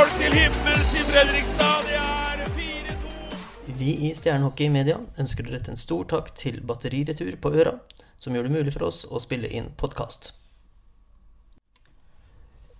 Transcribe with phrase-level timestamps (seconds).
[0.00, 1.80] folk til himmels i Fredrikstad.
[1.84, 3.72] Det er 4-2.
[3.76, 7.74] Vi i Stjernehockey Media ønsker å rette en stor takk til Batteriretur på Øra,
[8.16, 10.30] som gjør det mulig for oss å spille inn podkast.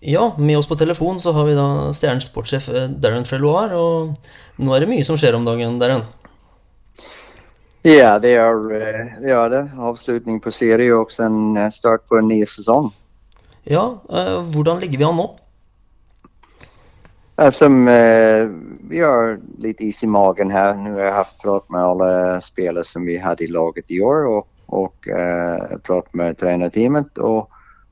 [0.00, 4.62] Ja, med oss på telefon så har vi da Stjernens sportssjef eh, Darren Treloir, og
[4.62, 6.06] nå er det mye som skjer om dagen, Darren.
[7.82, 9.70] Ja, det är, eh, det är det.
[9.76, 12.90] Avslutning på serie och sen eh, start på en ny säsong.
[13.64, 14.00] Ja,
[14.54, 15.39] hvordan ligger vi an nå?
[17.48, 18.48] Som, eh,
[18.88, 20.74] vi har lite is i magen här.
[20.74, 24.26] Nu har jag haft prat med alla spelare som vi hade i laget i år
[24.26, 27.50] och, och eh, prat med tränarteamet och,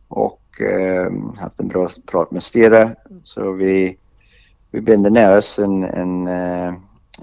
[0.09, 2.97] och eh, haft en bra prat med Stirre.
[3.25, 3.97] Så vi,
[4.71, 6.75] vi binder ner oss en, en, eh,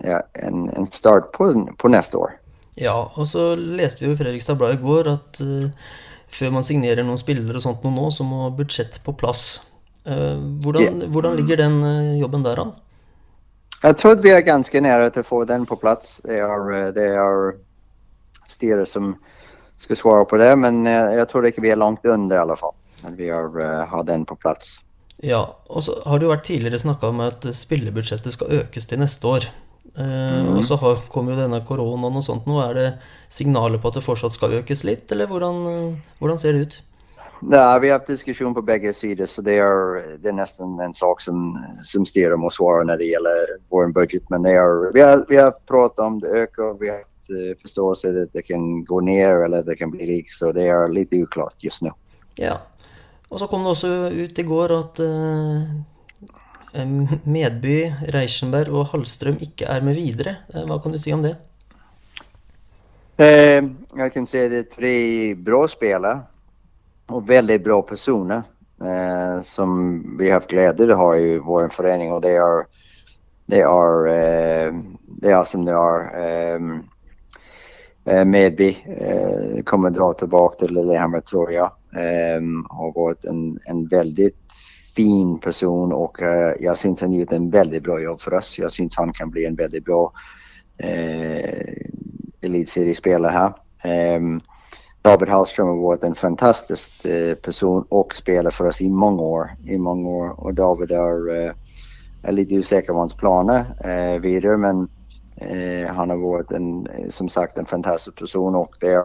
[0.03, 2.31] ja, en, en start på, på nästa år.
[2.75, 5.39] Ja, och så läste vi i Fredrikstad Blad igår att
[6.41, 9.61] eh, man signerar någon spelare och sånt nu, så må budsjett på plats
[10.05, 12.71] Eh, hvordan, hvordan ligger den eh, jobben der an?
[13.81, 16.21] Jag tror att vi är ganska nära att få den på plats.
[16.23, 17.53] Det är, eh, det är
[18.47, 19.15] Stirre som
[19.77, 22.73] ska svara på det, men jag tror inte vi är långt under i alla fall.
[23.03, 24.79] Att vi har, eh, har den på plats.
[25.17, 28.99] Ja, og så har det jo vært tidligere snakka om at spillebudsjettet skal økes til
[28.99, 29.45] neste år.
[29.97, 32.59] Eh, Og så har, kom jo denne koronaen og sånt nå.
[32.69, 32.87] Er det
[33.29, 36.81] signaler på at det fortsatt skal økes litt, eller hvordan, hvordan ser det ut?
[37.39, 40.93] Nej, vi har haft diskussion på bägge sidor så det är, det är nästan en
[40.93, 44.29] sak som, som Stirre måste svara när det gäller vår budget.
[44.29, 47.61] Men det är, vi, har, vi har pratat om det ökar, vi har haft eh,
[47.61, 50.31] förståelse att det kan gå ner eller det kan bli lik.
[50.31, 51.91] Så det är lite oklart just nu.
[52.35, 52.57] Ja.
[53.29, 59.41] Og så kom det også ut i går at eh, em, Medby, Reichenberg og Hallstrøm
[59.41, 60.37] ikke er med videre.
[60.53, 61.35] Eh, Hva kan du si om det?
[63.17, 63.63] Eh,
[63.97, 66.21] jag kan säga det är tre bra spelare
[67.07, 68.43] och väldigt bra personer
[68.81, 72.65] eh, som vi har haft glädje att ha i vår förening och det är
[73.45, 74.73] det är, eh,
[75.21, 76.19] det är som det är.
[76.19, 76.61] Eh,
[78.05, 81.71] eh Medby eh, kommer dra tillbaka till Lillehammer tror jag.
[81.95, 84.51] Eh, har varit en, en väldigt
[84.95, 88.59] fin person och eh, jag syns han gjort en väldigt bra jobb för oss.
[88.59, 90.13] Jag syns han kan bli en väldigt bra
[90.77, 91.73] eh,
[92.41, 93.53] elitseriespelare här.
[93.83, 94.41] Ehm,
[95.05, 99.49] David Hallström har varit en fantastisk eh, person och spelare för oss i många år.
[99.65, 100.39] I många år.
[100.39, 101.51] Och David är, eh,
[102.23, 104.89] är lite osäker på hans planer eh, vidare men
[105.35, 109.03] eh, han har varit en, eh, som sagt en fantastisk person och det är,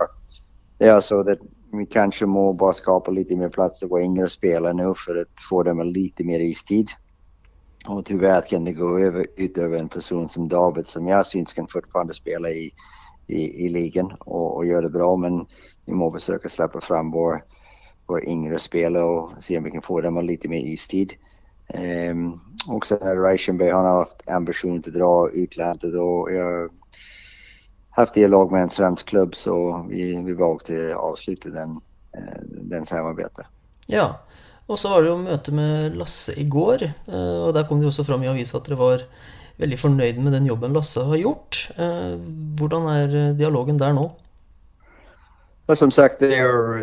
[0.78, 1.39] det är så att
[1.72, 5.41] vi kanske må bara skapa lite mer plats för våra yngre spelare nu för att
[5.50, 6.89] få dem lite mer istid.
[7.89, 11.66] Och tyvärr kan det gå över, utöver en person som David som jag syns kan
[11.66, 12.71] fortfarande spela i,
[13.27, 15.47] i, i ligan och, och göra det bra men
[15.85, 17.41] vi må försöka släppa fram våra
[18.11, 21.13] vår yngre spelare och se om vi kan få dem lite mer istid.
[22.11, 26.71] Um, och sen är Reichenberg, han har haft ambition att dra utlandet och jag har
[27.91, 31.81] haft dialog med en svensk klubb så vi, vi valde att avsluta den,
[32.13, 33.47] eh, den samarbetet.
[33.87, 34.21] Ja.
[34.67, 38.05] och så var det ju möte med Lasse igår eh, och där kom det också
[38.05, 39.03] fram i avisen att det var
[39.57, 41.69] väldigt förnöjd med den jobben Lasse har gjort.
[41.77, 42.19] Eh,
[42.61, 44.11] hur är dialogen där nu?
[45.71, 46.79] Men som sagt, det är,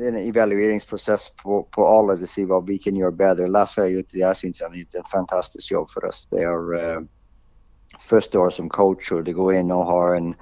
[0.00, 3.46] en evalueringsprocess på, på alla att se vad vi kan göra bättre.
[3.46, 6.28] Lasse har gjort, jag syns han har gjort ett fantastiskt jobb för oss.
[6.30, 7.00] Det är uh,
[7.98, 10.34] första året som coach och det går in och har en,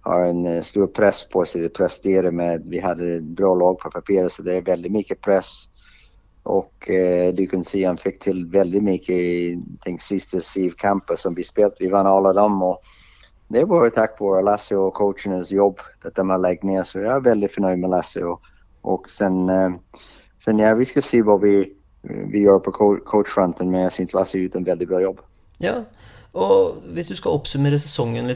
[0.00, 2.62] har en eh, stor press på sig att prestera med.
[2.66, 5.68] Vi hade ett bra lag på papperet så det är väldigt mycket press.
[6.42, 11.34] Och eh, du kan se han fick till väldigt mycket i den sista SIV-kamper som
[11.34, 11.76] vi spelat.
[11.80, 12.82] Vi vann alla dem och
[13.50, 16.82] det var tack vare Lasse och coachernas jobb att de har lagt ner.
[16.82, 18.24] Så jag är väldigt förnöjd med Lasse.
[18.24, 18.40] Och,
[18.82, 19.70] och sen, eh,
[20.44, 23.70] sen ja, vi ska se vad vi, vi gör på co- coachfronten.
[23.70, 25.20] Men jag syns Lasse har gjort en väldigt bra jobb.
[25.58, 25.74] Ja.
[26.32, 27.16] Og hvis du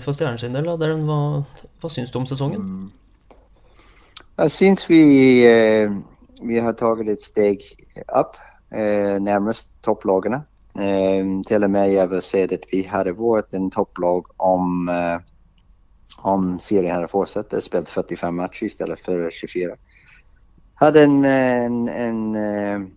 [0.02, 1.44] for Stjernen sin del, da, Darren, hva,
[1.80, 2.90] hva syns du om sesongen?
[4.36, 5.04] Jag syns vi,
[5.46, 5.90] eh,
[6.42, 7.62] vi har tagit ett steg
[7.96, 8.36] upp
[8.70, 10.42] eh, närmast topplagarna.
[10.78, 15.20] Eh, till och med jag vill säga att vi hade varit en topplag om, eh,
[16.16, 17.50] om serien hade fortsatt.
[17.50, 19.76] Det spelat 45 matcher istället för 24.
[20.74, 22.88] Hade en, en, en, eh,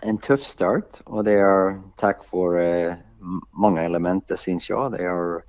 [0.00, 2.94] en tuff start och det är tack vare eh,
[3.50, 4.92] många element det syns jag.
[4.92, 5.42] Det är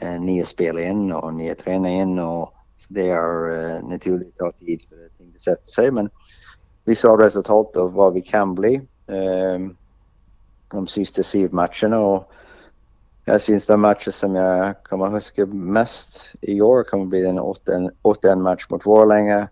[0.00, 4.36] eh, nya spel in och nya tränare in och så det är eh, naturligt att
[4.36, 6.10] ta tid för att ting att sätta sig men
[6.84, 8.74] vi såg resultat av vad vi kan bli.
[9.06, 9.58] Eh,
[10.70, 12.32] de sista SIV-matcherna och
[13.24, 17.38] jag syns den matchen som jag kommer huska mest i år kommer bli den
[18.02, 19.48] 8 match mot Vårlänge.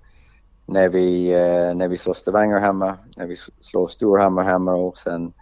[0.67, 5.33] När vi, eh, när vi slår Stavanger hemma, när vi slår Storhammar hemma och sen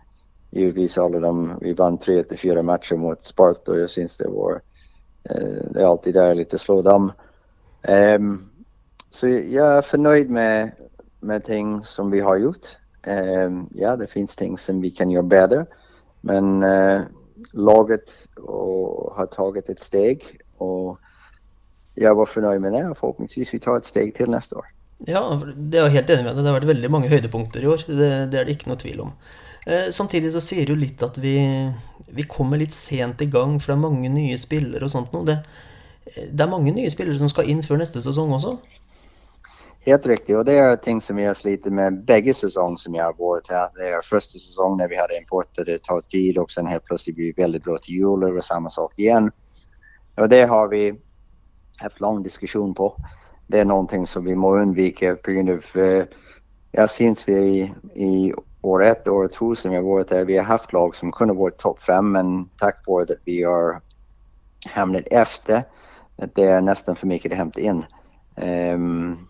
[0.51, 4.29] givetvis alla de, vi vann tre till fyra matcher mot Sparta och jag syns det
[4.29, 4.61] var,
[5.25, 7.13] eh, det är alltid där lite slå dem.
[7.89, 8.51] Um,
[9.11, 10.71] så jag är förnöjd med,
[11.21, 12.67] med ting som vi har gjort.
[13.07, 15.67] Ehm, ja, det finns ting som vi kan göra bättre.
[16.21, 17.01] Men eh,
[17.53, 20.99] laget och, har tagit ett steg och
[21.95, 24.65] jag var förnöjd med det och förhoppningsvis vi tar ett steg till nästa år.
[24.99, 27.81] Ja, det är jag helt enig med Det har varit väldigt många höjdpunkter i år.
[27.87, 29.13] Det, det är det inte något tvivel om.
[29.67, 31.71] Eh, samtidigt så ser du lite att vi,
[32.07, 35.25] vi kommer lite sent igång för det är många nya spelare och sånt nu.
[35.25, 35.39] Det,
[36.33, 38.59] det är många nya spelare som ska in för nästa säsong också.
[39.87, 43.05] Helt riktigt och det är ting som vi har slitit med bägge säsonger som jag
[43.05, 43.69] har varit här.
[43.75, 47.17] Det är första säsongen när vi hade importer, det tar tid och sen helt plötsligt
[47.17, 49.31] blir vi väldigt bra till jul och samma sak igen.
[50.17, 50.95] Och det har vi
[51.77, 52.97] haft lång diskussion på.
[53.47, 56.05] Det är någonting som vi må undvika på grund av, eh,
[56.73, 57.73] jag syns vi i,
[58.05, 61.13] i år ett och år två som jag varit där, vi har haft lag som
[61.13, 63.81] kunde varit topp fem men tack vare att vi har
[64.69, 65.63] hamnat efter,
[66.17, 67.85] att det är nästan för mycket att hämta in.
[68.37, 69.29] Um,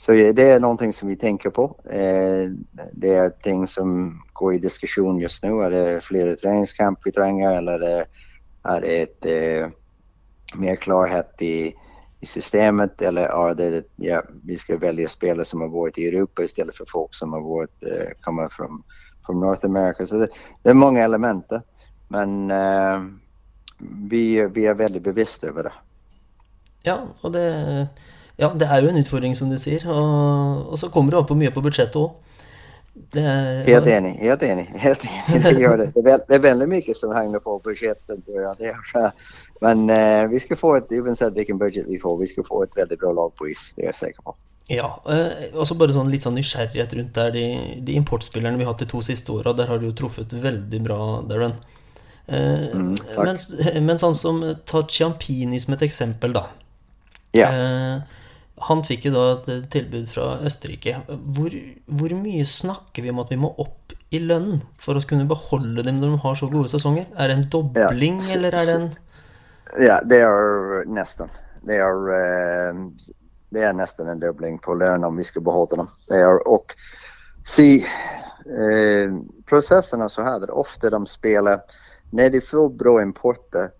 [0.00, 1.76] så det är någonting som vi tänker på.
[1.84, 2.50] Eh,
[2.92, 5.62] det är ting som går i diskussion just nu.
[5.62, 8.04] Är det fler träningskamp vi tränger eller
[8.62, 9.68] är det, ett, eh,
[10.54, 11.74] mer klarhet i
[12.20, 16.42] i systemet eller är det ja, vi ska välja spelare som har varit i Europa
[16.42, 18.82] istället för folk som har varit, eh, kommer från,
[19.26, 20.06] från North America.
[20.06, 20.28] Så det,
[20.62, 21.52] det är många element
[22.08, 22.52] men
[24.08, 25.72] vi, vi är väldigt bevissta över det.
[26.82, 27.88] Ja, och det,
[28.40, 31.34] ja, det är ju en utmaning som du säger och, och så kommer det på
[31.34, 32.14] mycket på budget också.
[33.10, 33.20] Det,
[33.66, 35.44] helt enig, helt enig, helt enig.
[35.44, 36.02] Det gör det.
[36.02, 38.56] Det är, det är väldigt mycket som hänger på budgeten tror jag.
[38.58, 39.12] Det är,
[39.60, 42.76] men eh, vi ska få ett, oavsett vilken budget vi får, vi ska få ett
[42.76, 44.34] väldigt bra lag på is, det är jag säker på.
[44.68, 48.64] Ja, eh, och så bara sån lite sån nysgjerrighet runt där de, de importspelarna vi
[48.64, 51.52] har haft de två sista åren, där har du ju truffat väldigt bra Darren.
[52.26, 53.38] Eh, mm, men,
[53.86, 56.46] men sån som ta Ciampini som ett exempel då.
[57.32, 57.52] Ja.
[57.52, 57.98] Eh,
[58.60, 61.00] han fick ju då ett tillbud från Österrike.
[61.86, 65.82] Hur mycket snackar vi om att vi må upp i lön för att kunna behålla
[65.82, 67.06] dem när de har så goda säsonger?
[67.16, 68.34] Är det en dobbling ja.
[68.34, 68.90] eller är det en...
[69.78, 71.28] Ja, det är nästan.
[71.62, 72.74] Det är, eh,
[73.48, 75.90] det är nästan en dubbling på lön om vi ska behålla dem.
[76.08, 76.74] Det är, och
[77.44, 77.76] se,
[78.46, 79.14] eh,
[79.46, 81.60] processerna så här, ofta de spelar,
[82.10, 83.70] när de får bra importer,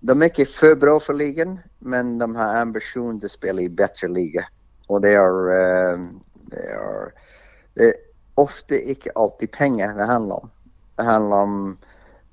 [0.00, 4.08] de är inte för bra för ligan, men de har ambition att spela i bättre
[4.08, 4.46] liga.
[4.86, 7.12] Och det är, uh, det är,
[7.74, 7.94] det är
[8.34, 10.50] ofta inte alltid pengar det handlar om.
[10.96, 11.78] Det handlar om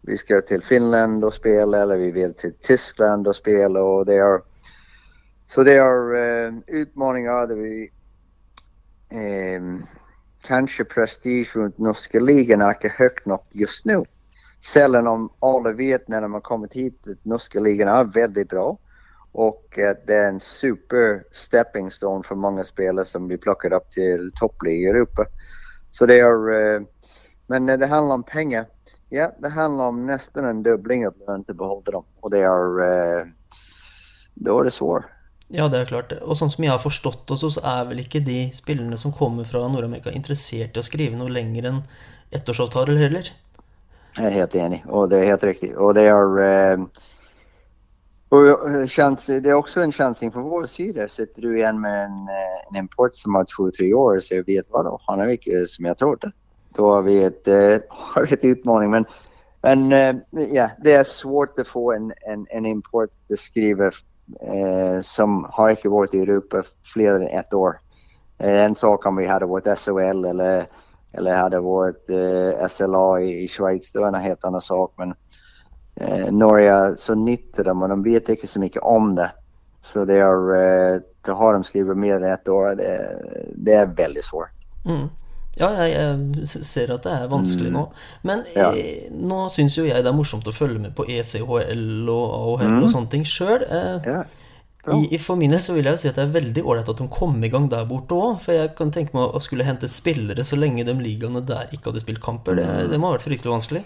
[0.02, 4.16] vi ska till Finland och spela eller vi vill till Tyskland och spela och det
[4.16, 4.42] är
[5.48, 7.92] så det är uh, utmaningar där vi
[9.58, 9.86] um,
[10.42, 14.06] kanske prestige runt norska ligan är inte högt nog just nu.
[14.66, 18.78] Sällan om alla vet när de har kommit hit att norska ligan är väldigt bra
[19.32, 23.92] och att det är en super stepping stone för många spelare som blir plockade upp
[23.92, 25.26] till toppliga i Europa.
[25.92, 26.82] Så det är, eh,
[27.48, 28.66] men när det handlar om pengar
[29.10, 32.06] Ja, det handlar om nästan en dubbling av lönen till behålla dem.
[32.20, 33.34] Och det är...
[34.34, 35.04] Då är det svårt.
[35.48, 36.18] Ja, det är klart det.
[36.18, 39.44] Och sånt som jag har förstått också så är väl inte de spelarna som kommer
[39.44, 41.82] från Nordamerika intresserade av att skriva något längre än
[42.32, 43.32] ettårsavtal heller?
[44.18, 45.76] Jag är helt enig och det är helt riktigt.
[45.76, 46.40] Och det är...
[46.40, 46.88] Ehm, eh,
[48.30, 51.08] och chans, det är också en chansning från vår sida.
[51.08, 54.46] Sitter du igen med en, eh, en import som har två, tre år så jag
[54.46, 56.32] vet vad då, han är mycket eh, som jag trodde
[56.78, 58.90] då har vi ett, eh, har ett utmaning.
[58.90, 59.06] Men,
[59.62, 60.16] men eh,
[60.54, 63.92] ja, det är svårt att få en, en, en import beskriven
[64.42, 67.80] eh, som har inte varit i Europa fler än ett år.
[68.38, 70.66] Eh, en sak om vi hade varit SHL eller,
[71.18, 74.94] eller hade varit eh, SLA i, i Schweiz, det var en helt annan sak.
[74.98, 75.14] Men
[75.96, 79.32] eh, Norge så nyttjar de och de vet inte så mycket om det.
[79.82, 83.20] Så det är, eh, det har de skrivit mer än ett år, det,
[83.56, 84.52] det är väldigt svårt.
[84.86, 85.08] Mm.
[85.60, 85.94] Ja, jeg,
[86.38, 87.88] jeg, ser at det er vanskelig nå.
[88.28, 88.70] Men ja.
[88.78, 92.76] eh, nå syns jo jeg det er morsomt å følge med på ECHL og AHL
[92.76, 92.90] mm.
[92.94, 93.66] sånne ting sjøl.
[93.66, 94.22] Eh, ja.
[94.88, 97.00] I, for min del så vil jeg jo si at det er veldig ålreit at
[97.02, 98.38] de kom i gang der borte òg.
[98.44, 101.92] For jeg kan tenke meg å skulle hente spillere så lenge de ligaene der ikke
[101.92, 102.56] hadde spilt kamper.
[102.60, 102.92] Det, mm.
[102.92, 103.84] det må ha vært fryktelig vanskelig.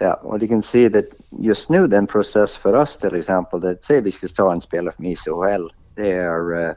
[0.00, 3.82] Ja, och du kan se att just nu den process för oss till exempel, det
[3.82, 6.72] säger vi ska ta en spelare från ICHL, det är, uh,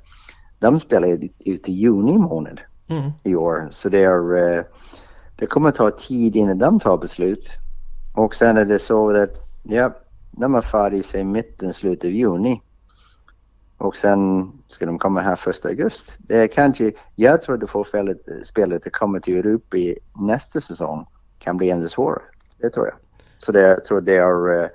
[0.60, 1.08] de spelar
[1.46, 3.12] ut i juni månad mm.
[3.24, 3.68] i år.
[3.72, 4.64] Så det, är, eh,
[5.36, 7.58] det kommer ta tid innan de tar beslut.
[8.14, 9.94] Och sen är det så att Ja,
[10.32, 12.62] de är färdiga i mitten, slutet av juni.
[13.84, 16.24] Och sen ska de komma här första augusti.
[16.28, 17.88] Det är kanske, jag tror att får
[18.44, 21.06] spelet att komma till Europa i nästa säsong
[21.40, 22.22] kan bli ännu svårare.
[22.58, 22.96] Det tror jag.
[23.38, 24.70] Så det, jag tror det är, eh,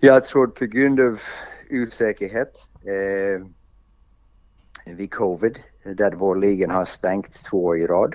[0.00, 1.20] jag tror på grund av
[1.70, 2.52] osäkerhet
[2.84, 3.46] eh,
[4.94, 8.14] vid covid, där vår ligan har stängt två år i rad.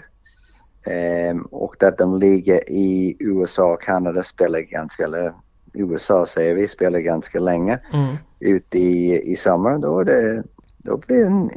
[0.86, 5.34] Eh, och att de ligger i USA och Kanada spelar ganska, eller
[5.74, 9.78] USA säger vi, spelar ganska länge mm ute i, i sommar.
[9.78, 10.44] Då, det,
[10.78, 11.52] då blir det en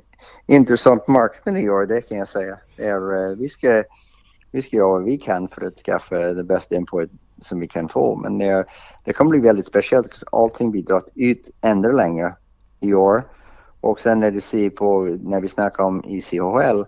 [0.47, 2.59] intressant marknad i år, det kan jag säga.
[2.77, 3.85] Är, eh, vi, ska,
[4.51, 7.11] vi ska göra vad vi kan för att skaffa det bästa import
[7.41, 8.17] som vi kan få.
[8.17, 8.65] Men det,
[9.05, 12.35] det kommer bli väldigt speciellt för allting blir dragit ut ännu längre
[12.81, 13.23] i år.
[13.81, 16.85] Och sen när du ser på, när vi snackar om ICHL,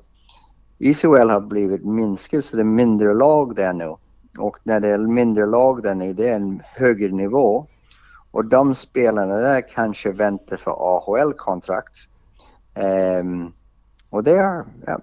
[0.79, 3.97] ICHL har blivit minskat så det är mindre lag där nu.
[4.39, 7.67] Och när det är mindre lag där nu, det är en högre nivå.
[8.37, 11.97] Och de spelarna där kanske väntar för AHL-kontrakt.
[13.21, 13.53] Um,
[14.11, 15.01] och det är, ja,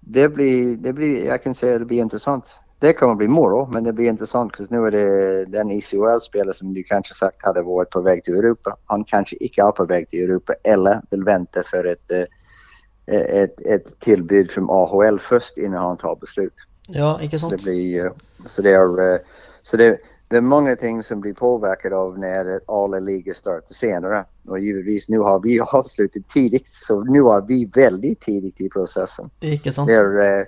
[0.00, 2.54] det blir, det blir, jag kan säga det blir intressant.
[2.78, 6.74] Det kommer bli moro, men det blir intressant för nu är det den ICHL-spelare som
[6.74, 8.76] du kanske sagt hade varit på väg till Europa.
[8.84, 13.60] Han kanske inte är på väg till Europa eller vill vänta för ett, eh, ett,
[13.60, 16.54] ett tillbud från AHL först innan han tar beslut.
[16.88, 17.60] Ja, inte sant.
[17.60, 18.12] Så det, blir,
[18.46, 19.18] så det är, eh,
[19.62, 19.98] så det,
[20.28, 24.24] det är många ting som blir påverkade av när alla ligor startar senare.
[24.48, 29.30] Och givetvis nu har vi avslutat tidigt så nu är vi väldigt tidigt i processen.
[29.40, 29.88] Inte sant.
[29.88, 30.46] Det är,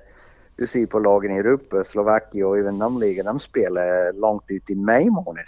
[0.57, 4.75] du ser på lagen i Europa, Slovakien och även namnligan, de spelar långt ut i
[4.75, 5.45] maj månad.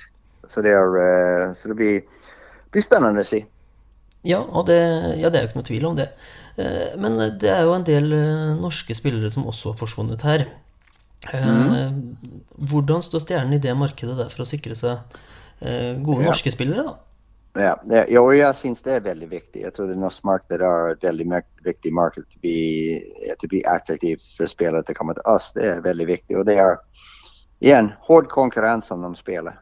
[0.47, 2.03] Så det, är, så det blir,
[2.71, 3.45] blir spännande att se.
[4.23, 6.09] Ja, och det, ja, det är ju något tvivel om det.
[6.97, 8.09] Men det är ju en del
[8.61, 10.49] norska spelare som också har försvunnit här.
[11.31, 12.17] Mm.
[12.71, 14.99] Hvordan står Stjernen i det markedet der for å sikre seg
[16.03, 16.33] gode ja.
[16.33, 16.97] norske spillere, da?
[17.55, 19.63] Ja, ja, jag syns det är väldigt viktigt.
[19.63, 21.29] Jag tror att norsk marknad är ett väldigt
[21.65, 23.03] viktigt marknad att bli,
[23.33, 25.53] att bli attraktiv för spelare att komma till oss.
[25.55, 26.77] Det är väldigt viktigt och det är
[27.59, 29.61] igen hård konkurrens om de spelar.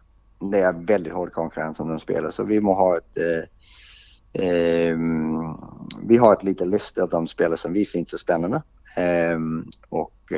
[0.50, 4.96] Det är väldigt hård konkurrens om de spelar så vi må ha ett eh, eh,
[6.02, 8.62] vi har ett litet lista av de spelare som vi syns så spännande.
[8.96, 9.38] Eh,
[9.88, 10.32] och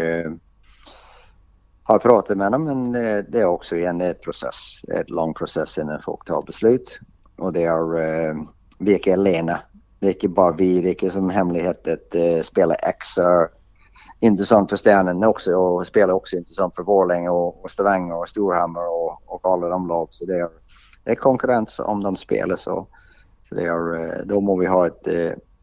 [1.92, 6.24] har pratat med dem men det är också en process, en lång process innan folk
[6.24, 7.00] tar beslut.
[7.42, 8.42] Och det är eh, uh,
[8.78, 9.60] vilka Lena,
[9.98, 13.18] det är inte bara vi, det är inte som hemlighet att uh, eh, spela X
[13.18, 13.48] är
[14.20, 18.88] intressant för Stjärnen också och spelar också intressant för Borlänge och, och Stavanger och Storhammar
[18.88, 20.08] och, och alla de lag.
[20.10, 20.48] Så det är,
[21.04, 22.86] det är konkurrens om de spelar så,
[23.42, 25.08] så det är, uh, då måste vi ha ett,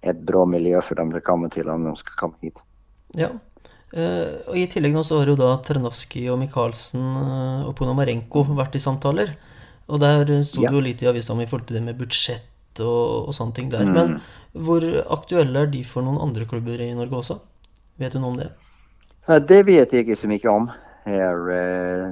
[0.02, 2.60] ett bra miljö för dem att komma till om de ska komma hit.
[3.08, 3.28] Ja,
[3.94, 8.78] og I tillegg nå så har jo da Ternovskij og Michaelsen uh, og Ponomarenko vært
[8.78, 9.34] i samtaler.
[9.90, 12.82] Og der sto det jo litt i avisa om i forhold til det med budsjett
[12.86, 13.88] og, og sånne ting der.
[13.90, 13.96] Mm.
[13.96, 14.14] Men
[14.54, 14.86] hvor
[15.18, 17.40] aktuelle er de for noen andre klubber i Norge også?
[18.00, 18.52] Vet du noe om det?
[19.50, 20.70] Det vet jeg ikke så mye om.
[21.10, 21.42] Her,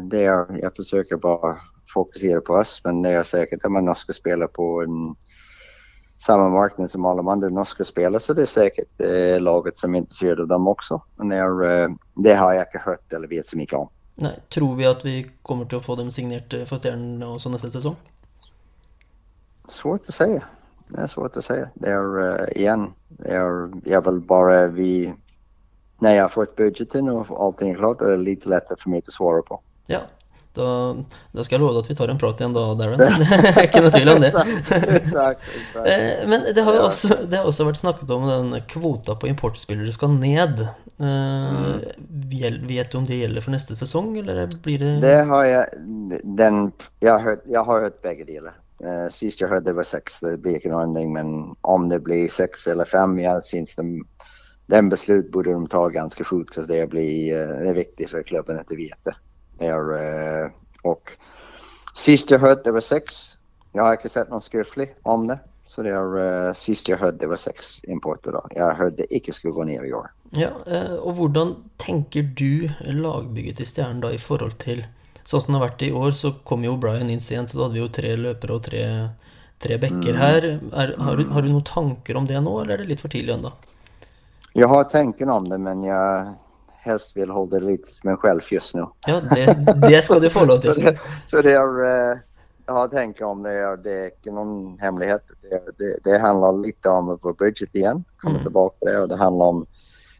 [0.10, 1.58] det er, jeg forsøker bare å
[1.92, 5.14] fokusere på oss, men det er sikkert at man norske spiller på en
[6.18, 9.96] samma marknad som alla de andra norska spelare så det är säkert eh, laget som
[9.96, 11.02] är intresserade av dem också.
[11.16, 13.90] Men eh, det har jag inte hört eller vet så mycket om.
[14.16, 17.50] Nej, tror vi att vi kommer till att få dem signerat eh, för Stjärnen också
[17.50, 17.96] nästa säsong?
[19.68, 20.44] Svårt att säga.
[20.88, 21.70] Det är svårt att säga.
[21.74, 25.14] Det är uh, igen, det är, jag vill bara vi,
[26.00, 29.00] när jag har fått budgeten och allting är klart, är det lite lättare för mig
[29.00, 29.62] att svara på.
[29.86, 30.00] Ja,
[30.58, 30.70] da,
[31.32, 33.02] da, skal jeg love deg at vi tar en prat igjen da, Darren.
[33.02, 34.34] Det ikke noe tvil om det.
[35.88, 39.30] Eh, men det har jo også, det har også vært snakket om den kvota på
[39.30, 40.64] importspillere skal ned.
[40.98, 41.82] Eh, mm.
[42.68, 46.72] Vet du om det gjelder for neste sesong, eller blir det Det har jeg den,
[47.02, 48.58] Jeg har hørt, jeg har hørt begge deler.
[48.78, 51.14] Uh, sist jeg hørte det var sex, det blir ikke noe endring.
[51.16, 51.34] Men
[51.68, 54.04] om det blir sex eller fem, jeg syns de,
[54.74, 56.54] den beslut borde de ta ganska fort.
[56.56, 58.76] För det, blir, det är viktigt för klubben att de
[59.60, 59.68] vet det.
[59.68, 60.52] Är, eh,
[60.84, 61.12] och
[61.96, 63.38] sist jag hörde det var sex.
[63.72, 65.40] Jag har inte sett någon skriftlig om det.
[65.66, 68.48] Så det är uh, sist jag hörde det var sex importer då.
[68.50, 70.12] Jag hörde det inte skulle gå ner i år.
[70.30, 74.86] Ja, uh, och hur tänker du lagbygget i Stjärnen då i förhållande till
[75.24, 77.64] så som det har varit i år så kom ju Brian in sent så då
[77.64, 79.10] hade vi ju tre löpare och tre,
[79.60, 80.16] tre bäckar mm.
[80.16, 80.60] här.
[80.74, 83.10] Är, har, du, har du några tankar om det nu eller är det lite för
[83.10, 83.52] tidigt ändå?
[84.54, 86.34] Jag har tanken om det men jag
[86.88, 88.86] helst vill hålla det lite som en själv just nu.
[89.08, 90.74] Ja, det, det ska du få lov till.
[90.74, 92.18] så det, så det är, eh,
[92.66, 95.22] jag tänkt om det är, det är inte någon hemlighet.
[95.42, 98.44] Det, det, det handlar lite om vår budget igen, kommer mm.
[98.44, 99.66] tillbaka till det och det handlar om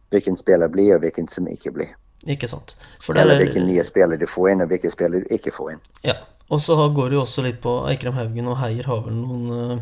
[0.10, 1.96] vilken spelare blir och vilken som inte blir.
[2.26, 2.78] Icke sant.
[3.02, 5.80] För Eller vilken nya spelare du får in och vilken spelare du inte får in.
[6.02, 6.14] Ja,
[6.48, 9.72] Och så går det också lite på Eikrem Haugen och Heier har väl någon...
[9.72, 9.80] Eh,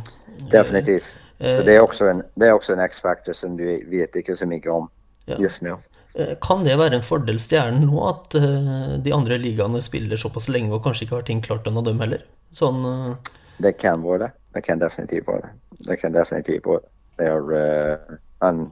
[0.51, 1.03] Definitivt.
[1.37, 4.71] Så det är också en, det är en X-faktor som du vet inte så mycket
[4.71, 4.89] om
[5.25, 5.35] Ja.
[5.39, 5.75] just nu.
[6.15, 10.48] Eh, kan det være en fordel Stjernen nå at eh, de andre ligaene spiller såpass
[10.51, 12.24] lenge og kanskje ikke har ting klart ennå, dem heller?
[12.55, 14.31] Sånn eh, Det kan være det.
[14.55, 15.86] Det kan definitivt være det.
[15.89, 16.91] Det kan definitivt være det.
[17.17, 17.98] det är, eh,
[18.41, 18.72] men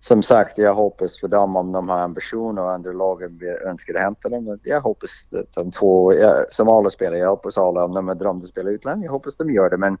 [0.00, 3.24] som sagt, jeg håper for dem om de har ambisjoner og andre lag
[3.68, 4.46] ønsker å hente dem.
[4.64, 8.16] Jeg håper at de får, jeg, som alle spelar, jeg håper alle om de har
[8.20, 9.80] drömt å spille utlandet, jeg håper de gjør det.
[9.84, 9.98] Men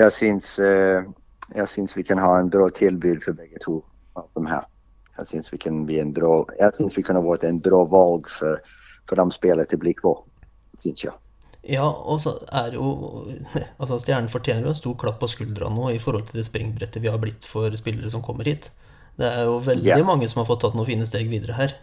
[0.00, 1.04] jeg syns, eh,
[1.54, 3.82] jag syns vi kan ha en bra tilbud for begge to
[4.16, 4.64] av dem her.
[5.16, 7.84] Jag syns vi kan bli en bra, jag syns vi kan ha varit en bra
[7.84, 8.60] val för,
[9.08, 10.18] för de spelare till bli kvar.
[10.78, 11.14] Syns jag.
[11.68, 13.26] Ja, og så er jo
[13.80, 17.02] Altså, Stjernen fortjener jo en stor klapp på skuldra nå i forhold til det springbrettet
[17.02, 18.70] vi har blitt for spillere som kommer hit.
[19.18, 20.04] Det er jo veldig Ja.
[20.04, 21.74] mange som har fått tatt noen fine steg videre her.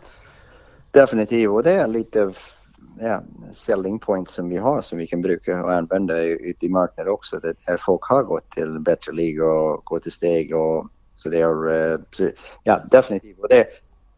[0.93, 2.31] Definitivt och det är lite
[2.99, 3.21] ja,
[3.53, 7.39] selling points som vi har som vi kan bruka och använda ute i marknaden också.
[7.39, 11.39] Det är folk har gått till bättre liga och gått till steg och så det
[11.41, 12.29] är eh,
[12.63, 13.67] ja definitivt och det,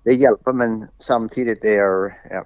[0.03, 2.45] det hjälper men samtidigt det är ja,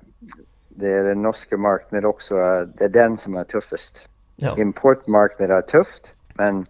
[0.70, 2.36] det är den norska marknaden också.
[2.36, 4.08] eh, Det är den som är tuffast.
[4.36, 4.58] Ja.
[4.58, 6.66] Importmarknaden är tufft men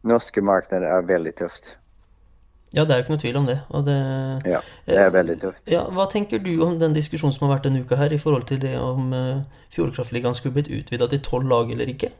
[0.00, 1.76] norska marknaden är väldigt tufft.
[2.72, 3.60] ja, det jo ikke noe tvil om det.
[3.68, 3.96] Og det
[4.44, 5.58] Ja, det är väldigt tufft.
[5.64, 8.44] Ja, Hva tenker du om den diskusjonen som har vært denne uka her, i forhold
[8.46, 12.10] til det om uh, Fjordkraftligaen skulle blitt utvida til tolv lag eller ikke?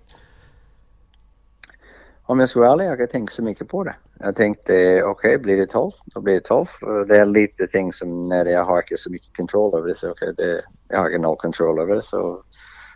[2.30, 3.94] Om jag ska vara ärlig, jag har tänkt så mycket på det.
[4.18, 6.66] Jag tänkte, okej, blir det 12, då blir det 12.
[6.82, 9.96] Och Det är lite ting som när jag har inte så mycket kontroll över det,
[9.96, 12.02] så det, jag har noll kontroll över det.
[12.02, 12.42] Så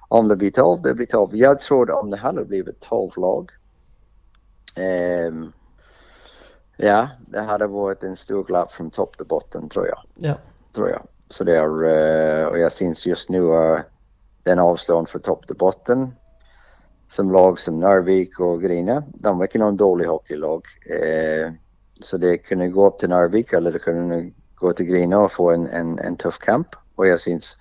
[0.09, 1.31] om det blir 12, det blir 12.
[1.37, 3.51] Jag trodde om det hade blivit 12 lag,
[4.77, 5.53] ehm,
[6.77, 10.35] ja, det hade varit en stor glapp från topp till botten tror jag Ja.
[10.75, 11.03] tror jag.
[11.31, 13.79] Så det är, eh, och jag syns just nu uh,
[14.43, 16.13] den avstånd från topp till botten.
[17.17, 20.67] Som lag som Narvik och Grina, de var inte någon dålig hockeylag.
[20.87, 21.53] Eh,
[22.01, 25.51] så det kunde gå upp till Narvik eller det kunde gå till Grina och få
[25.51, 26.69] en, en, en tuff kamp.
[26.95, 27.57] Och jag syns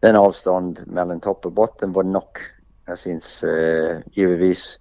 [0.00, 2.38] den avstånd mellan topp och botten var nog.
[2.86, 4.78] Jag syns eh, givetvis,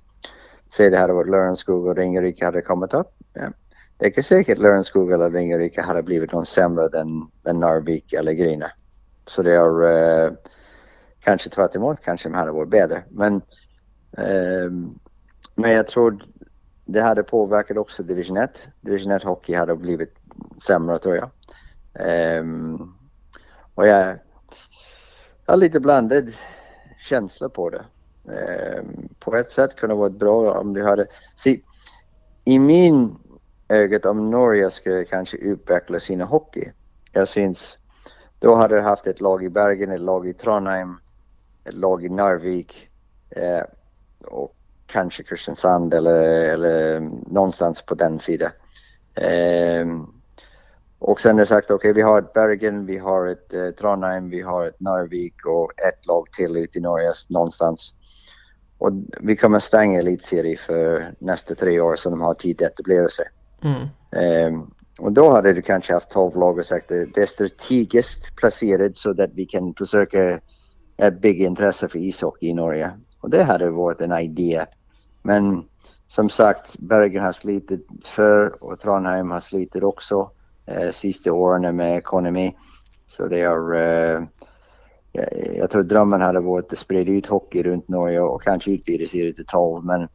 [0.78, 3.12] säg det hade varit Lörenskog och Ringerike hade kommit upp.
[3.34, 3.50] Ja.
[3.98, 8.32] Det är inte säkert Lörenskog eller Ringerike hade blivit någon sämre än, än Narvik eller
[8.32, 8.72] Grina.
[9.28, 9.84] Så det är
[10.26, 10.32] eh,
[11.19, 13.04] kanske tvärtom, kanske de hade varit bättre.
[13.10, 13.41] Men,
[14.17, 14.99] Ehm,
[15.56, 16.23] men jag tror
[16.86, 18.52] det hade påverkat också division 1.
[18.82, 20.15] Division 1 hockey hade blivit
[20.67, 21.30] sämre tror jag.
[21.93, 22.93] Ehm,
[23.76, 24.19] och jag,
[25.45, 26.34] har lite blandad
[27.10, 27.86] känsla på det.
[28.34, 31.62] Ehm, på ett sätt kunde det varit bra om du hade, See,
[32.45, 33.15] i min
[33.67, 36.71] ögat om Norge ska kanske utveckla sina hockey.
[37.12, 37.78] Jag syns,
[38.39, 40.97] då hade du haft ett lag i Bergen, ett lag i Trondheim,
[41.63, 42.89] ett lag i Narvik
[43.30, 43.63] eh,
[44.25, 44.55] och
[44.88, 48.51] kanske Kristiansand eller, eller någonstans på den sidan.
[49.15, 50.07] Ehm,
[50.99, 54.29] och sen har jag sagt okej vi har ett Bergen, vi har ett eh, Trondheim,
[54.29, 57.95] vi har ett Narvik och ett lag till ute i Norge någonstans.
[58.77, 63.09] Och vi kommer stänga elitserie för nästa tre år så de har tid att etablera
[63.09, 63.25] sig.
[63.63, 63.88] Mm.
[64.12, 68.97] Ehm, och då hade du kanske haft 12 lag och sagt det är strategiskt placerat
[68.97, 70.39] så att vi kan försöka
[70.97, 72.91] eh, bygga intresse för ishockey i Norge.
[73.23, 74.65] Och det hade varit en idé.
[75.21, 75.63] Men
[76.07, 80.31] som sagt, Bergen har slitit för och Trondheim har slitit också
[80.65, 82.55] eh, sista åren med ekonomi.
[83.05, 84.23] Så det är, eh,
[85.12, 85.25] jag,
[85.57, 89.33] jag tror drömmen hade varit att sprida ut hockey runt Norge och kanske utvidga sig
[89.33, 90.07] till 12 men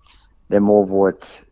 [0.46, 1.42] det må vara ett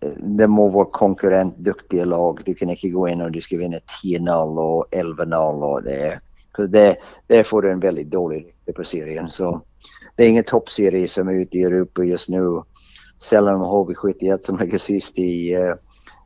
[0.00, 2.40] eh, det må vara konkurrentduktiga lag.
[2.44, 6.20] Du kan inte gå in och du ska vinna 10-0 och 11-0 och det,
[6.68, 9.30] det, det får du en väldigt dålig rykte på serien.
[9.30, 9.62] Så
[10.22, 12.62] det är ingen toppserie som är ute i Europa just nu.
[13.18, 15.74] Sällan har HV71 som ligger sist i, uh,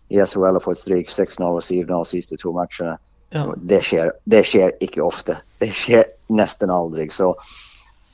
[0.09, 2.99] i SHL och fått stryk 6-0 och 7-0 sista två matcherna.
[3.31, 3.55] Ja.
[3.57, 5.37] Det sker, det sker inte ofta.
[5.59, 7.13] Det sker nästan aldrig.
[7.13, 7.37] Så,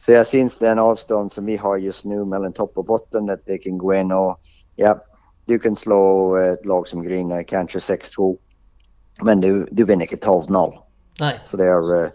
[0.07, 3.47] så jag syns den avstånd som vi har just nu mellan topp och botten att
[3.47, 4.41] det kan gå in och
[4.77, 5.05] ja,
[5.45, 8.37] du kan slå ett lag som Grina kanske 6-2.
[9.23, 10.75] Men du, du vinner inte 12-0.
[11.21, 11.41] Nej.
[11.43, 12.11] Så, det är, eh,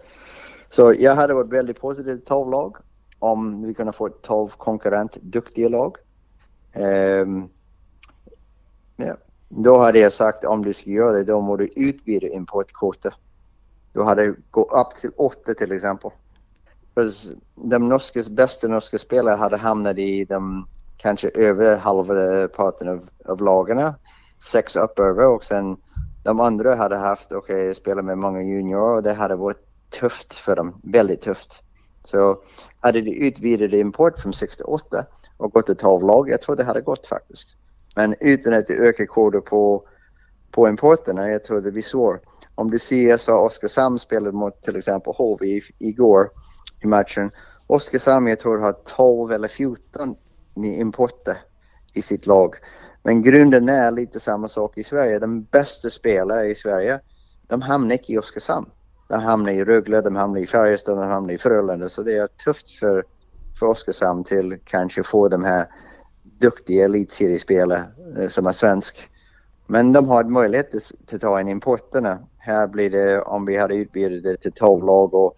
[0.69, 2.77] så jag hade varit väldigt positiv till 12 lag
[3.19, 5.97] om vi kunde få 12 konkurrentduktiga lag.
[6.75, 7.49] Um,
[8.95, 9.15] ja.
[9.49, 13.11] Då hade jag sagt om du ska göra det då måste du utvidga importkvoten.
[13.93, 16.11] Då hade det gått upp till 8 till exempel.
[16.93, 17.09] För
[17.55, 23.41] de norska, bästa norska spelarna hade hamnat i de kanske över halva parten av, av
[23.41, 23.95] lagarna.
[24.51, 25.77] Sex upp över och sen
[26.23, 30.33] de andra hade haft, okej, okay, spela med många juniorer och det hade varit tufft
[30.33, 31.63] för dem, väldigt tufft.
[32.03, 32.41] Så
[32.87, 35.05] hade de utvidgat import från 68
[35.37, 37.55] och gått till 12 lag, jag tror det hade gått faktiskt.
[37.95, 39.87] Men utan att det ökar koder på,
[40.51, 42.21] på importerna, jag tror det blir svårt.
[42.55, 46.29] Om du ser så Oskarshamn spelade mot till exempel HV igår
[46.83, 47.31] i matchen.
[47.67, 50.15] Oskarshamn jag tror har 12 eller 14
[50.55, 51.37] importer
[51.93, 52.55] i sitt lag.
[53.03, 55.19] Men grunden är lite samma sak i Sverige.
[55.19, 56.99] De bästa spelarna i Sverige,
[57.47, 58.69] de hamnar inte i Oskarshamn.
[59.07, 61.89] De hamnar i Rögle, de hamnar i Färjestad, de hamnar i Frölunda.
[61.89, 63.03] Så det är tufft för,
[63.59, 65.67] för Oskarshamn till kanske få de här
[66.23, 67.85] duktiga elitseriespelare
[68.17, 69.09] eh, som är svensk.
[69.67, 70.75] Men de har möjlighet
[71.13, 72.19] att ta in importerna.
[72.37, 75.35] Här blir det, om vi hade utbjudit det till 12 lag och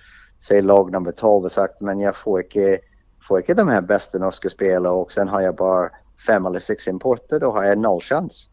[0.47, 2.79] säg lag nummer 12 och sagt men jag får inte,
[3.27, 5.89] får inte de här bästa norska spelarna och sen har jag bara
[6.27, 8.49] fem eller sex importer, då har jag noll chans.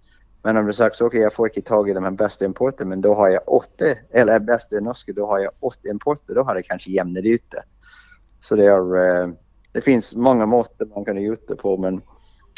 [0.46, 2.88] Men om du sagt okej okay, jag får inte tag i de här bästa importerna
[2.88, 6.54] men då har jag åtta, eller bästa norska, då har jag åtta importer, då har
[6.54, 7.62] det kanske jämnat ut det.
[8.40, 9.28] Så det är, eh,
[9.72, 11.94] det finns många mått man kan göra det på men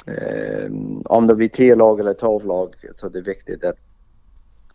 [0.06, 0.70] eh,
[1.04, 3.76] om det blir tio lag eller 12 lag så det viktigt att,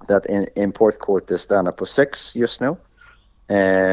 [0.07, 2.75] att importkortet stannar på 6 just nu.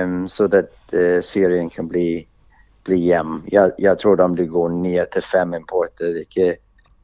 [0.03, 2.29] Um, så att uh, eh, serien kan bli,
[2.85, 3.43] bli jämn.
[3.47, 6.57] Jag, jag tror om du går ner till fem importer, det,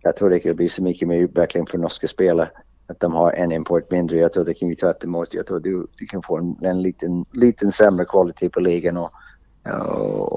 [0.07, 2.49] jag tror det kan bli så mycket mer utveckling för norska spelare.
[2.87, 4.19] Att de har en import mindre.
[4.19, 5.25] Jag tror det kan bli tvärtom.
[5.31, 9.13] Jag tror du, du kan få en, en liten, liten sämre kvalitet på ligan och,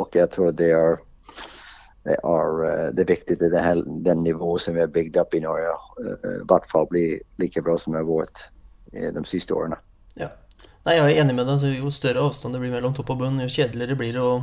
[0.01, 0.97] och, jag tror det är
[2.03, 5.17] det är, eh, det är viktigt att den, här, den nivå som vi har byggt
[5.17, 8.49] upp i Norge eh, i vart fall blir lika bra som det har varit
[9.13, 9.75] de sista åren.
[10.15, 10.27] Ja.
[10.83, 11.53] Nej, jag är enig med dig.
[11.53, 14.41] Altså, jo større avstand det blir mellan topp och bunn, ju kjedeligere blir det, och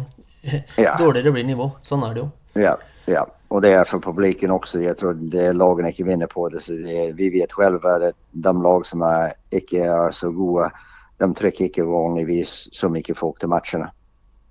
[0.76, 0.96] ja.
[0.98, 1.70] dårligere blir nivå.
[1.80, 2.28] Sånn er det ju.
[2.56, 3.26] Ja, ja.
[3.48, 4.80] Och det är för publiken också.
[4.80, 6.60] Jag tror det lagen inte vinner på det.
[6.60, 10.72] Så det, vi vet själva att de lag som är, inte är så goda,
[11.18, 13.90] de trycker inte vanligtvis så mycket folk till matcherna.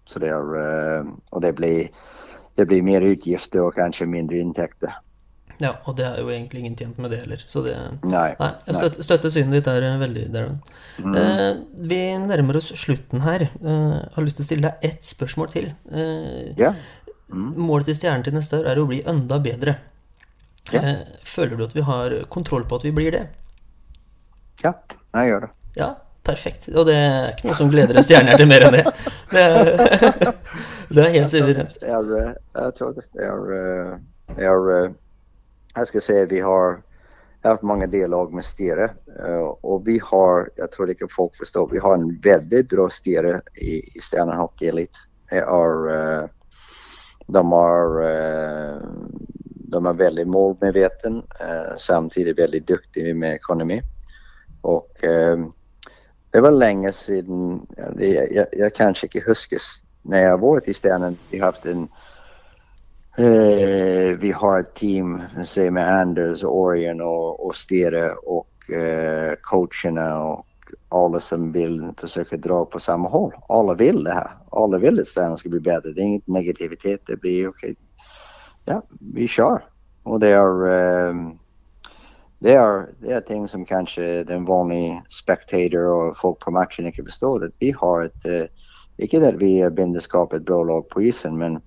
[0.05, 1.89] Så det är, eh, och det blir,
[2.55, 4.93] det blir mer utgifter och kanske mindre intäkter.
[5.61, 7.43] Ja, og det er jo egentlig ingen tjent med det heller.
[7.47, 8.33] Så det Nei.
[8.39, 10.57] nei jeg støtter, støtter synet ditt der veldig, Darren.
[10.99, 11.15] Mm.
[11.21, 13.47] Eh, vi nærmer oss slutten her.
[13.63, 15.71] Eh, har lyst til å stille deg ett spørsmål til.
[15.91, 16.75] Eh, yeah.
[17.35, 17.51] Mm.
[17.67, 19.77] Målet til Stjernen til neste år er å bli enda bedre.
[20.71, 20.89] Yeah.
[20.89, 23.25] Eh, føler du at vi har kontroll på at vi blir det?
[24.63, 24.73] Ja,
[25.13, 25.51] jeg gjør det.
[25.77, 25.91] Ja,
[26.25, 26.69] perfekt.
[26.73, 28.85] Og det er ikke noe som gleder en stjerne til mer enn det.
[29.29, 29.73] Det er,
[30.95, 31.81] det er helt suverent.
[31.83, 33.09] Jeg, tror det.
[33.19, 33.59] Jeg,
[34.39, 34.93] jeg, jeg
[35.75, 36.81] jag ska säga att vi har
[37.41, 38.89] haft många dialog med Stire
[39.27, 42.89] uh, och vi har, jag tror det kan folk förstå, vi har en väldigt bra
[42.89, 44.99] Stire i, i Stjärnan Hockey Elite.
[45.27, 46.25] Är, uh,
[47.27, 48.77] de, har, eh,
[49.53, 53.81] de är väldigt målmedveten, eh, samtidigt väldigt duktiga med ekonomi.
[54.61, 55.37] Och eh,
[56.31, 59.59] det var länge sedan, jag, jag, jag kanske inte huskar
[60.01, 61.87] när jag varit i Stjärnan, vi har haft en
[63.17, 70.23] Eh, vi har ett team säg med Anders, Orion och, och Stere och eh, coacherna
[70.23, 70.45] och
[70.95, 73.33] alla som vill försöka dra på samma håll.
[73.49, 74.27] Alla vill det här.
[74.51, 75.91] Alla vill att städerna ska bli bättre.
[75.91, 77.01] Det är inget negativitet.
[77.07, 77.71] Det blir okej.
[77.71, 77.75] Okay.
[78.65, 79.63] Ja, vi kör.
[80.03, 80.67] Och det är,
[81.09, 81.39] um,
[82.39, 87.03] det är, det är ting som kanske den vanliga spectator och folk på matchen inte
[87.03, 87.45] förstår.
[87.45, 88.45] Att vi har ett, uh,
[88.97, 91.61] inte att vi binder skapa ett bra lag på isen men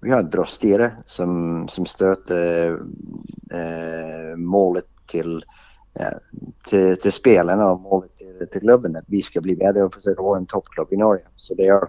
[0.00, 2.70] vi har ett bra styre som, som stöter
[3.54, 5.44] uh, målet till,
[6.00, 6.18] uh,
[6.68, 8.13] till, till spelarna och målet
[8.46, 11.24] till, till klubben att vi ska bli bättre och försöka vara en toppklubb i Norge.
[11.36, 11.88] Så det är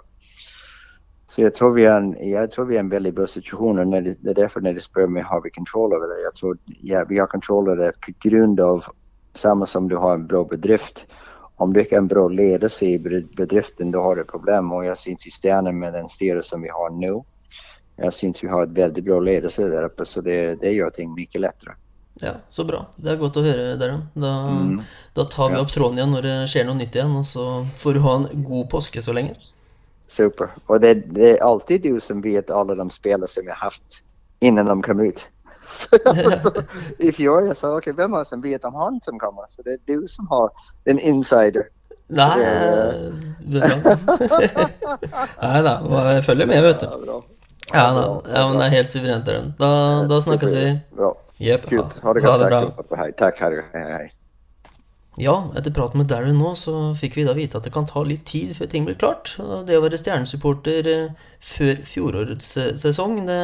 [1.28, 3.88] så jag tror vi är en, jag tror vi är en väldigt bra situation och
[3.88, 6.22] när det, det är därför när du spör mig har vi kontroll över det.
[6.24, 8.84] Jag tror ja, vi har kontroll över det på grund av
[9.34, 11.08] samma som du har en bra bedrift.
[11.56, 13.00] Om du inte är en bra ledare i
[13.38, 16.70] bedriften då har du problem och jag syns i stjärnan med den styrelse som vi
[16.70, 17.24] har nu
[17.96, 21.13] jag syns vi har ett väldigt bra ledelse där uppe så det, det gör ting
[21.13, 21.74] mycket lättare.
[22.21, 22.88] Ja, så bra.
[22.95, 24.08] Det är gott att höra Darren.
[24.13, 24.82] Då, mm.
[25.13, 25.62] då tar vi ja.
[25.62, 28.28] upp tråden igen när det sker något nytt igen och så får du ha en
[28.43, 29.36] god påske så länge.
[30.06, 30.49] Super.
[30.65, 34.04] Och det, det, är alltid du som vet alla de spelare som jag haft
[34.39, 35.28] innan de kom ut.
[36.97, 39.43] I fjol jag sa okej, okay, vem har som vet om han som kommer?
[39.49, 40.51] Så det är du som har
[40.84, 41.63] en insider.
[42.08, 42.38] Nej,
[43.39, 43.97] det är bra.
[45.41, 46.86] Nej då, jag följer med vet du.
[46.86, 47.23] Ja,
[47.73, 49.58] Ja, ja men det är helt suveränt.
[49.58, 50.80] Då, då snackas vi.
[50.95, 51.15] Bra.
[51.39, 51.65] Yep.
[51.69, 51.98] Kult.
[52.04, 52.98] Ha det det bra.
[52.98, 53.12] Hej.
[53.17, 53.62] Tack Harry.
[53.74, 54.12] Hej, hej.
[55.17, 58.04] Ja, etter praten med Darren nå, så fikk vi da vite at det kan ta
[58.04, 59.36] litt tid før ting blir klart.
[59.39, 63.39] Det å være stjernesupporter eh, før fjorårets eh, sesong, det,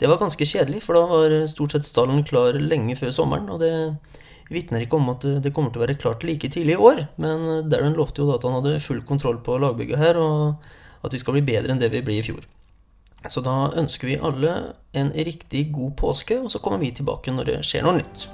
[0.00, 0.80] det, var ganske kjedelig.
[0.86, 3.50] For da var stort sett stallen klar lenge før sommeren.
[3.52, 3.74] Og det
[4.52, 7.04] vitner ikke om at det kommer til å være klart like tidlig i år.
[7.20, 10.20] Men Darren lovte jo da at han hadde full kontroll på lagbygget her.
[10.20, 12.44] og At vi skal bli bedre enn det vi ble i fjor.
[13.28, 14.52] Så da ønsker vi alle
[14.96, 18.28] en riktig god påske, og så kommer vi tilbake når det skjer noe nytt.